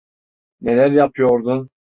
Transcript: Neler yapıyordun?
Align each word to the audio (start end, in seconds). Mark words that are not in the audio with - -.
Neler 0.61 0.91
yapıyordun? 0.91 1.69